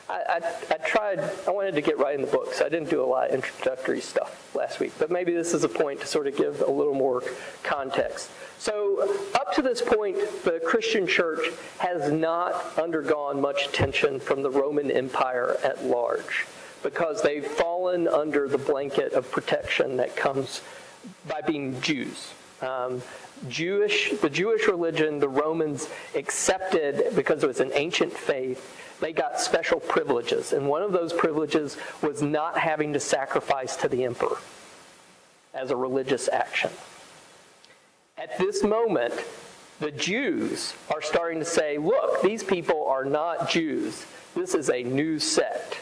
[0.09, 2.89] I, I, I, tried, I wanted to get right in the book, so I didn't
[2.89, 4.91] do a lot of introductory stuff last week.
[4.99, 7.23] But maybe this is a point to sort of give a little more
[7.63, 8.29] context.
[8.59, 14.49] So, up to this point, the Christian church has not undergone much attention from the
[14.49, 16.45] Roman Empire at large
[16.81, 20.61] because they've fallen under the blanket of protection that comes
[21.27, 22.33] by being Jews.
[22.61, 23.01] Um,
[23.49, 29.39] Jewish, the Jewish religion, the Romans accepted because it was an ancient faith they got
[29.39, 30.53] special privileges.
[30.53, 34.37] And one of those privileges was not having to sacrifice to the emperor
[35.53, 36.71] as a religious action.
[38.17, 39.13] At this moment,
[39.79, 44.05] the Jews are starting to say, look, these people are not Jews.
[44.35, 45.77] This is a new sect.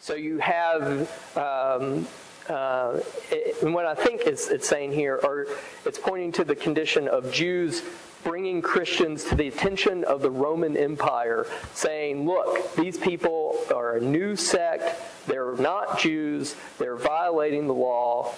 [0.00, 2.06] So you have, um,
[2.48, 5.48] uh, it, and what I think it's, it's saying here, or
[5.84, 7.82] it's pointing to the condition of Jews
[8.26, 14.00] bringing Christians to the attention of the Roman Empire, saying, look, these people are a
[14.00, 18.34] new sect, they're not Jews, they're violating the law,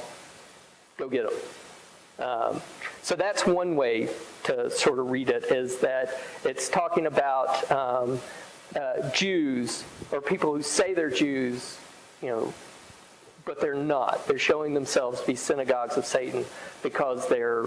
[0.98, 2.29] go get them.
[2.29, 2.61] Um,
[3.01, 4.11] so that's one way
[4.44, 8.20] to sort of read it, is that it's talking about um,
[8.77, 11.79] uh, Jews or people who say they're Jews,
[12.20, 12.53] you know,
[13.46, 14.29] but they're not.
[14.29, 16.44] They're showing themselves to be synagogues of Satan
[16.83, 17.64] because they're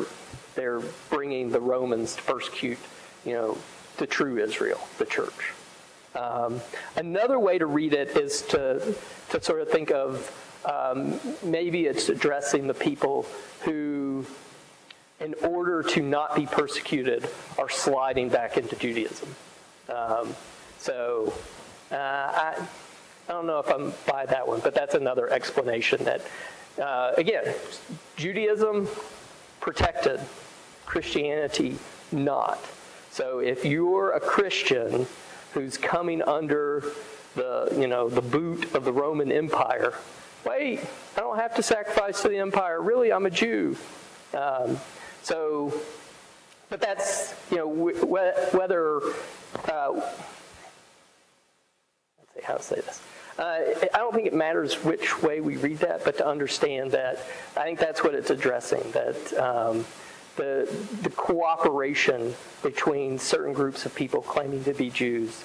[0.56, 2.80] they're bringing the Romans to persecute,
[3.26, 3.58] you know,
[3.98, 5.54] the true Israel, the church.
[6.16, 6.60] Um,
[6.96, 8.96] another way to read it is to,
[9.30, 10.30] to sort of think of
[10.66, 13.26] um, maybe it's addressing the people
[13.62, 14.26] who,
[15.20, 19.30] in order to not be persecuted, are sliding back into Judaism.
[19.90, 20.36] Um,
[20.78, 21.34] so
[21.92, 22.68] uh, I,
[23.30, 26.22] I don't know if I'm by that one, but that's another explanation that,
[26.82, 27.54] uh, again,
[28.18, 28.88] Judaism
[29.62, 30.20] protected,
[30.86, 31.78] Christianity
[32.12, 32.60] not.
[33.12, 35.08] So if you're a Christian
[35.54, 36.84] who's coming under
[37.36, 39.94] the, you know, the boot of the Roman Empire,
[40.46, 40.82] wait,
[41.16, 42.82] I don't have to sacrifice to the empire.
[42.82, 43.78] Really, I'm a Jew.
[44.34, 44.78] Um,
[45.24, 45.74] so,
[46.70, 49.02] but that's, you know, whether,
[49.68, 50.08] uh, let's
[52.34, 53.02] see how to say this.
[53.40, 53.60] Uh,
[53.94, 57.26] I don't think it matters which way we read that, but to understand that,
[57.58, 58.92] I think that's what it's addressing.
[58.92, 59.86] That um,
[60.36, 60.70] the,
[61.02, 65.44] the cooperation between certain groups of people claiming to be Jews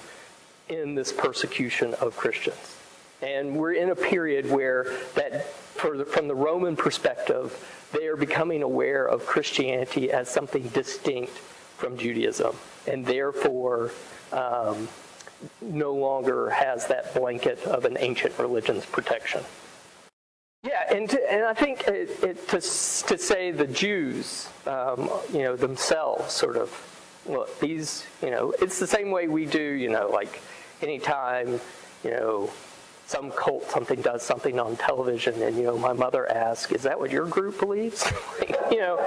[0.69, 2.77] in this persecution of Christians.
[3.23, 4.85] And we're in a period where
[5.15, 11.33] that, the, from the Roman perspective, they are becoming aware of Christianity as something distinct
[11.77, 12.57] from Judaism,
[12.87, 13.91] and therefore
[14.33, 14.89] um,
[15.61, 19.43] no longer has that blanket of an ancient religion's protection.
[20.63, 25.43] Yeah, and, to, and I think it, it, to, to say the Jews, um, you
[25.43, 26.71] know, themselves sort of
[27.29, 30.41] look, these, you know, it's the same way we do, you know, like
[30.83, 31.61] anytime,
[32.03, 32.51] you know,
[33.07, 36.99] some cult something does something on television and you know my mother asks is that
[36.99, 38.05] what your group believes?
[38.69, 38.99] You know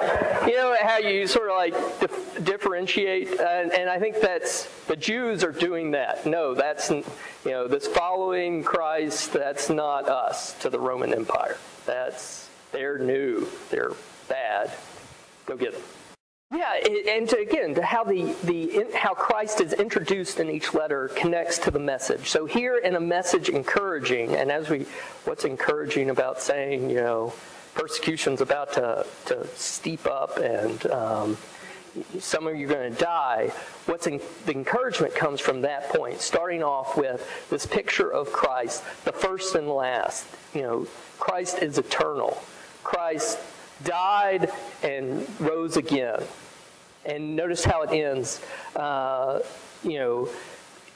[0.48, 4.96] you know how you sort of like dif- differentiate and, and, i think that's the
[4.96, 6.26] jews are doing that.
[6.26, 7.04] No that's you
[7.46, 11.58] know this following christ that's not us to the roman empire.
[11.86, 13.92] That's they're new they're
[14.30, 14.72] bad.
[15.46, 15.84] Go get them
[16.52, 16.74] yeah,
[17.08, 21.80] and again, how the, the how Christ is introduced in each letter connects to the
[21.80, 22.30] message.
[22.30, 24.86] So here in a message encouraging, and as we,
[25.26, 27.34] what's encouraging about saying, you know,
[27.76, 31.38] persecution's about to, to steep up and um,
[32.20, 33.52] some of you are going to die.
[33.86, 38.84] What's in, the encouragement comes from that point, starting off with this picture of Christ,
[39.06, 40.26] the first and last.
[40.54, 40.88] You know,
[41.20, 42.42] Christ is eternal.
[42.84, 43.38] Christ
[43.84, 44.52] died
[44.84, 46.22] and rose again.
[47.06, 48.42] And notice how it ends.
[48.76, 49.40] Uh,
[49.84, 50.30] you know,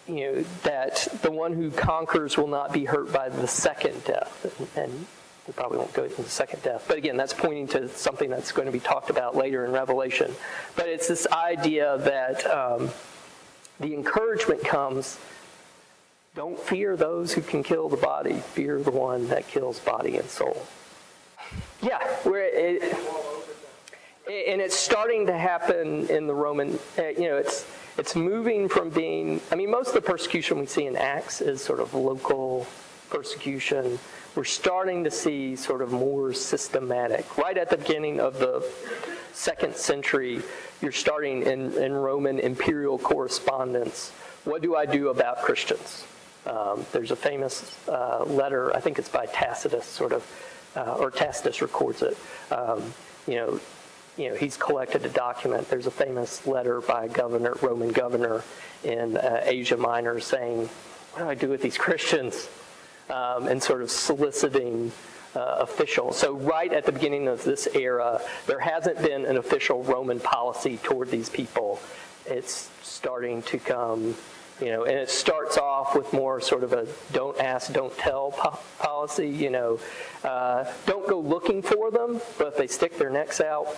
[0.07, 4.77] you know that the one who conquers will not be hurt by the second death.
[4.77, 5.05] And,
[5.47, 6.85] we probably won't go into the second death.
[6.87, 10.33] But again, that's pointing to something that's going to be talked about later in Revelation.
[10.77, 12.89] But it's this idea that um,
[13.79, 15.19] the encouragement comes
[16.35, 20.29] don't fear those who can kill the body, fear the one that kills body and
[20.29, 20.65] soul.
[21.83, 22.81] Yeah, where it,
[24.25, 26.79] and it's starting to happen in the Roman.
[26.97, 27.65] Uh, you know, it's
[27.97, 29.41] it's moving from being.
[29.51, 32.65] I mean, most of the persecution we see in Acts is sort of local
[33.09, 33.99] persecution.
[34.33, 37.37] We're starting to see sort of more systematic.
[37.37, 38.65] Right at the beginning of the
[39.33, 40.41] second century,
[40.81, 44.11] you're starting in, in Roman imperial correspondence.
[44.45, 46.05] What do I do about Christians?
[46.45, 50.25] Um, there's a famous uh, letter, I think it's by Tacitus, sort of
[50.75, 52.17] uh, or Tacitus records it.
[52.51, 52.93] Um,
[53.27, 53.59] you know,
[54.17, 55.69] you know, he's collected a document.
[55.69, 58.43] There's a famous letter by a governor, Roman governor
[58.83, 60.69] in uh, Asia Minor, saying,
[61.13, 62.47] "What do I do with these Christians?"
[63.09, 64.91] Um, and sort of soliciting
[65.35, 66.17] uh, officials.
[66.17, 70.77] So right at the beginning of this era, there hasn't been an official Roman policy
[70.77, 71.79] toward these people.
[72.25, 74.15] It's starting to come
[74.61, 78.31] you know, and it starts off with more sort of a don't ask, don't tell
[78.31, 79.27] po- policy.
[79.27, 79.79] You know,
[80.23, 83.75] uh, don't go looking for them, but if they stick their necks out,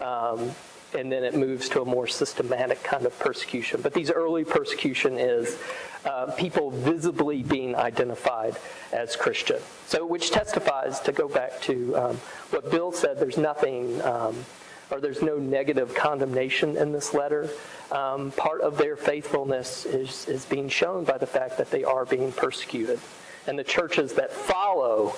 [0.00, 0.52] um,
[0.96, 3.80] and then it moves to a more systematic kind of persecution.
[3.80, 5.58] But these early persecution is
[6.04, 8.56] uh, people visibly being identified
[8.92, 9.58] as Christian.
[9.86, 12.16] So, which testifies to go back to um,
[12.50, 13.18] what Bill said.
[13.18, 14.00] There's nothing.
[14.02, 14.44] Um,
[14.90, 17.48] or there's no negative condemnation in this letter.
[17.90, 22.04] Um, part of their faithfulness is, is being shown by the fact that they are
[22.04, 22.98] being persecuted.
[23.46, 25.14] And the churches that follow,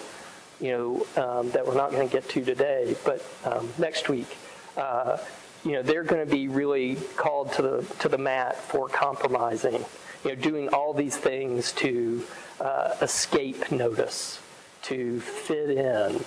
[0.60, 4.36] you know, um, that we're not going to get to today, but um, next week,
[4.76, 5.18] uh,
[5.64, 9.84] you know, they're going to be really called to the, to the mat for compromising,
[10.24, 12.24] you know, doing all these things to
[12.60, 14.40] uh, escape notice,
[14.82, 16.24] to fit in,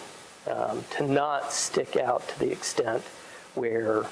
[0.47, 3.03] um, to not stick out to the extent
[3.55, 4.05] where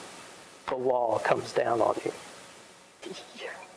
[0.67, 2.11] the law comes down on you.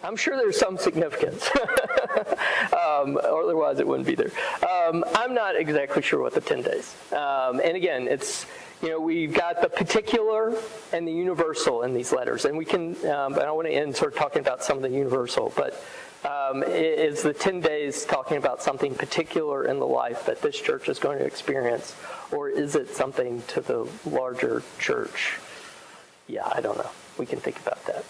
[0.02, 1.48] I'm sure there's some significance.
[2.72, 4.30] um, otherwise, it wouldn't be there.
[4.62, 6.94] Um, I'm not exactly sure what the 10 days.
[7.12, 8.46] Um, and again, it's,
[8.82, 10.54] you know, we've got the particular
[10.92, 12.44] and the universal in these letters.
[12.44, 14.90] And we can, um, I want to end sort of talking about some of the
[14.90, 15.82] universal, but
[16.24, 20.88] um, is the 10 days talking about something particular in the life that this church
[20.88, 21.96] is going to experience?
[22.30, 25.38] Or is it something to the larger church?
[26.28, 26.90] Yeah, I don't know.
[27.18, 28.04] We can think about that.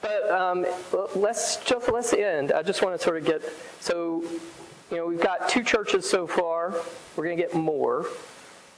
[0.00, 0.66] But um,
[1.14, 2.52] let's just let's end.
[2.52, 3.42] I just want to sort of get
[3.80, 4.22] so
[4.90, 6.74] you know we've got two churches so far.
[7.16, 8.06] We're going to get more,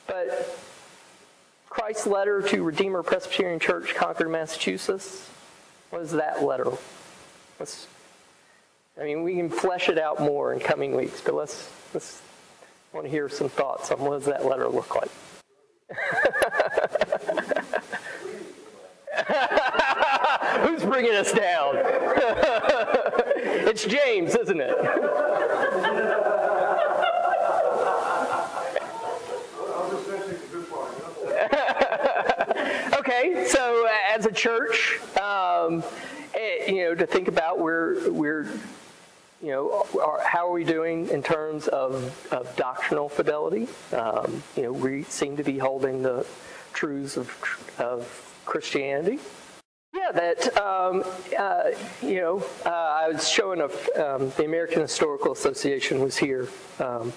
[0.07, 0.59] but
[1.69, 5.29] Christ's letter to Redeemer Presbyterian Church, Concord, Massachusetts.
[5.91, 6.71] What is that letter?
[7.59, 7.87] Let's.
[8.99, 12.23] I mean, we can flesh it out more in coming weeks, but let's let's.
[12.93, 15.11] Want to hear some thoughts on what does that letter look like.
[20.63, 21.77] Who's bringing us down?
[23.37, 24.71] it's James, isn't it?
[32.99, 35.85] okay, so uh, as a church, um,
[36.35, 38.47] it, eh, you know, to think about we're we're
[39.43, 43.69] you know, are, how are we doing in terms of, of doctrinal fidelity?
[43.93, 46.27] Um, you know, we seem to be holding the
[46.75, 47.31] truths of,
[47.79, 49.21] of Christianity.
[49.95, 51.05] Yeah, that, um,
[51.39, 51.71] uh,
[52.03, 53.67] you know, uh, I was showing a,
[54.05, 56.49] um, the American Historical Association was here
[56.81, 57.13] um,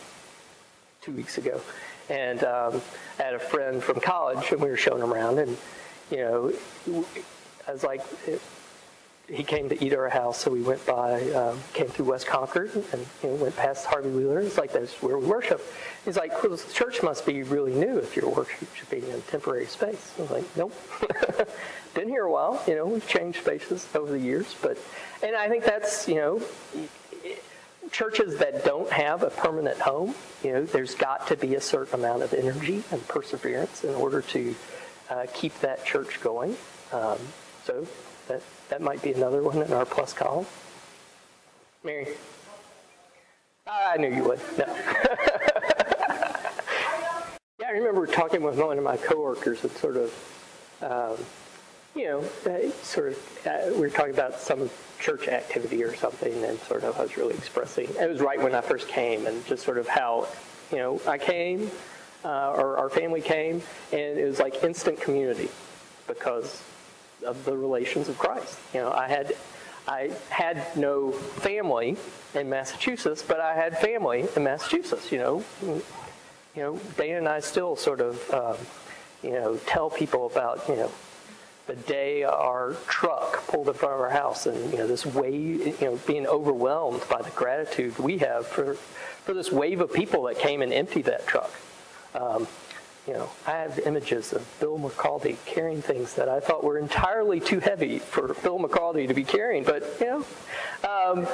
[1.01, 1.59] two weeks ago.
[2.07, 2.81] And um,
[3.19, 5.39] I had a friend from college, and we were showing them around.
[5.39, 5.57] And,
[6.11, 6.53] you know,
[7.67, 8.01] I was like,
[9.29, 12.27] he came to eat at our house, so we went by, um, came through West
[12.27, 14.41] Concord, and you know, went past Harvey Wheeler.
[14.41, 15.61] It's like that's where we worship.
[16.03, 19.65] He's like, well, the church must be really new if you're worshiping in a temporary
[19.65, 20.13] space.
[20.17, 20.73] I was like, nope.
[21.93, 22.61] Been here a while.
[22.67, 24.77] You know, we've changed spaces over the years, but,
[25.21, 26.41] and I think that's, you know,
[27.91, 31.99] churches that don't have a permanent home, you know, there's got to be a certain
[31.99, 34.55] amount of energy and perseverance in order to
[35.09, 36.57] uh, keep that church going.
[36.91, 37.17] Um,
[37.63, 37.87] so
[38.27, 40.45] that that might be another one in our plus column.
[41.83, 42.07] Mary.
[43.67, 44.39] I knew you would.
[44.57, 44.65] No.
[47.59, 50.13] yeah, I remember talking with one of my coworkers and sort of,
[50.81, 51.17] um,
[51.95, 54.69] you know, uh, sort of, uh, we were talking about some
[54.99, 57.89] church activity or something, and sort of I was really expressing.
[57.99, 60.27] It was right when I first came, and just sort of how,
[60.71, 61.69] you know, I came,
[62.25, 63.61] uh, or our family came,
[63.91, 65.49] and it was like instant community
[66.07, 66.63] because
[67.23, 68.57] of the relations of Christ.
[68.73, 69.35] You know, I had
[69.87, 71.97] I had no family
[72.33, 75.11] in Massachusetts, but I had family in Massachusetts.
[75.11, 78.57] You know, you know, Dana and I still sort of, um,
[79.23, 80.91] you know, tell people about you know
[81.67, 85.81] the day our truck pulled in front of our house, and you know this wave,
[85.81, 88.75] you know, being overwhelmed by the gratitude we have for
[89.25, 91.51] for this wave of people that came and emptied that truck.
[92.15, 92.47] Um,
[93.07, 97.39] you know, I have images of Bill McCaldy carrying things that I thought were entirely
[97.39, 100.17] too heavy for Bill McCaldy to be carrying, but you know,
[100.89, 101.27] um,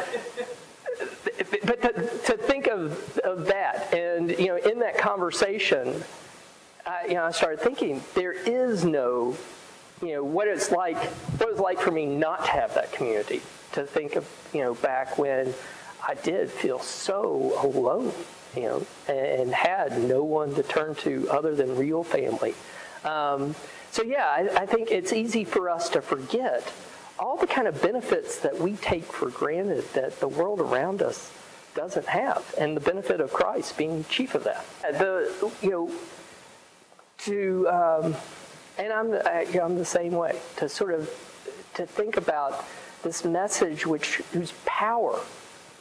[1.65, 1.91] but to,
[2.25, 6.03] to think of, of that, and you know, in that conversation,
[6.85, 9.37] I, you know, I started thinking there is no,
[10.01, 13.41] you know, what it's like, what it's like for me not to have that community.
[13.73, 15.53] To think of, you know, back when
[16.05, 18.11] I did feel so alone
[18.55, 22.53] know, and had no one to turn to other than real family.
[23.03, 23.55] Um,
[23.91, 26.71] so yeah, I, I think it's easy for us to forget
[27.17, 31.31] all the kind of benefits that we take for granted that the world around us
[31.75, 34.65] doesn't have, and the benefit of Christ being chief of that.
[34.81, 35.91] The you know
[37.19, 38.15] to um,
[38.77, 41.09] and I'm I, I'm the same way to sort of
[41.75, 42.65] to think about
[43.03, 45.19] this message which whose power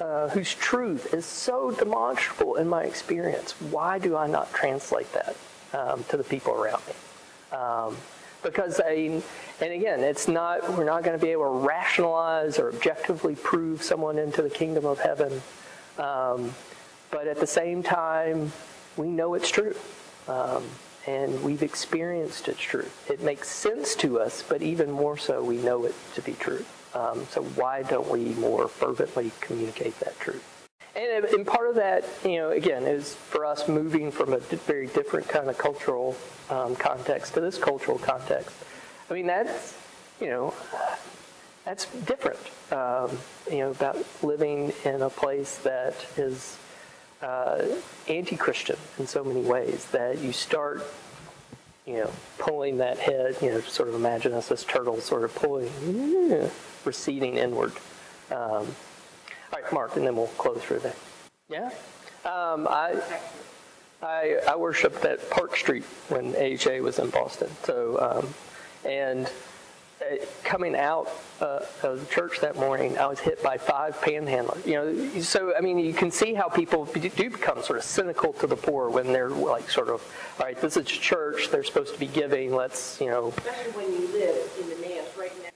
[0.01, 5.37] uh, whose truth is so demonstrable in my experience, why do I not translate that
[5.73, 7.57] um, to the people around me?
[7.57, 7.97] Um,
[8.43, 9.21] because I,
[9.61, 13.83] and again, it's not, we're not going to be able to rationalize or objectively prove
[13.83, 15.43] someone into the kingdom of heaven.
[15.99, 16.55] Um,
[17.11, 18.53] but at the same time,
[18.97, 19.75] we know it's true.
[20.29, 20.63] Um,
[21.07, 23.11] and we've experienced its truth.
[23.11, 26.65] It makes sense to us, but even more so, we know it to be true.
[26.95, 30.45] Um, so why don't we more fervently communicate that truth?
[30.97, 34.87] And, and part of that, you know, again, is for us moving from a very
[34.89, 36.17] different kind of cultural
[36.51, 38.57] um, context to this cultural context.
[39.09, 39.77] I mean, that's,
[40.21, 40.55] you know,
[41.65, 42.41] that's different.
[42.73, 43.17] Um,
[43.51, 46.57] you know, about living in a place that is
[47.23, 47.65] uh,
[48.09, 50.83] anti-Christian in so many ways that you start
[51.89, 55.35] you know, pulling that head, you know, sort of imagine us as turtles sort of
[55.35, 55.71] pulling,
[56.85, 57.73] receding inward.
[58.31, 58.67] Um, all
[59.55, 60.95] right, Mark, and then we'll close for the day.
[61.49, 61.71] Yeah?
[62.27, 63.01] Um, I,
[64.03, 67.49] I, I worshiped at Park Street when AHA was in Boston.
[67.65, 68.35] So, um,
[68.85, 69.33] and
[70.45, 74.65] coming out uh, of the church that morning, I was hit by five panhandlers.
[74.67, 78.33] You know, so I mean, you can see how people do become sort of cynical
[78.35, 80.03] to the poor when they're like sort of,
[80.39, 81.51] all right, this is church.
[81.51, 82.55] They're supposed to be giving.
[82.55, 83.29] Let's, you know.
[83.29, 85.49] Especially when you live in the Nance right now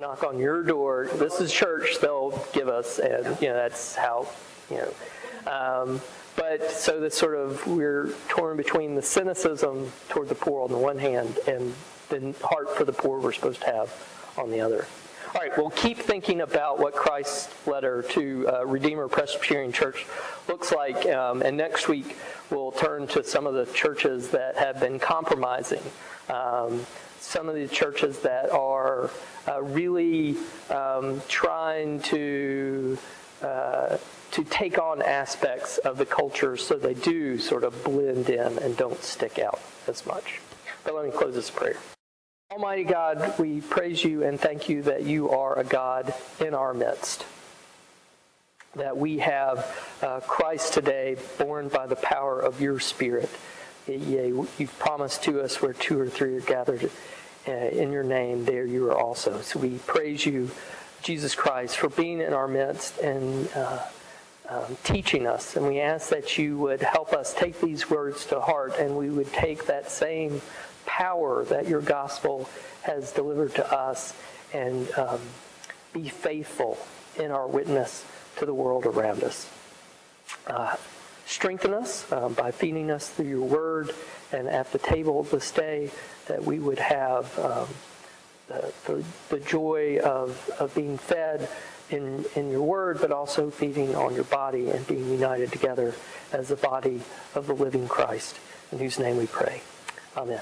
[0.00, 1.08] knock on your door.
[1.14, 1.98] This is church.
[2.00, 4.28] They'll give us, and you know that's how
[4.70, 5.50] you know.
[5.50, 6.00] Um,
[6.36, 10.78] but so this sort of we're torn between the cynicism toward the poor on the
[10.78, 11.74] one hand and
[12.08, 14.86] the heart for the poor we're supposed to have on the other.
[15.34, 20.06] All right, we'll keep thinking about what Christ's letter to uh, Redeemer Presbyterian Church
[20.48, 22.16] looks like, um, and next week
[22.48, 25.82] we'll turn to some of the churches that have been compromising.
[26.30, 26.86] Um,
[27.20, 29.10] some of the churches that are
[29.46, 30.36] uh, really
[30.70, 32.96] um, trying to
[33.42, 33.98] uh,
[34.30, 38.76] to take on aspects of the culture so they do sort of blend in and
[38.76, 40.40] don't stick out as much.
[40.84, 41.76] But let me close this prayer.
[42.50, 46.72] Almighty God, we praise you and thank you that you are a God in our
[46.72, 47.26] midst.
[48.74, 53.28] That we have uh, Christ today born by the power of your Spirit.
[53.86, 56.90] Yea, you've promised to us where two or three are gathered
[57.46, 59.42] uh, in your name, there you are also.
[59.42, 60.50] So we praise you,
[61.02, 63.80] Jesus Christ, for being in our midst and uh,
[64.48, 65.54] um, teaching us.
[65.54, 69.10] And we ask that you would help us take these words to heart and we
[69.10, 70.40] would take that same
[70.88, 72.48] power that your gospel
[72.82, 74.14] has delivered to us
[74.54, 75.20] and um,
[75.92, 76.78] be faithful
[77.18, 78.06] in our witness
[78.38, 79.48] to the world around us.
[80.46, 80.74] Uh,
[81.26, 83.90] strengthen us uh, by feeding us through your word
[84.32, 85.90] and at the table this day
[86.26, 87.68] that we would have um,
[88.48, 91.48] the, the, the joy of, of being fed
[91.90, 95.94] in, in your word, but also feeding on your body and being united together
[96.32, 97.02] as the body
[97.34, 98.38] of the living Christ,
[98.72, 99.60] in whose name we pray.
[100.16, 100.40] Amen.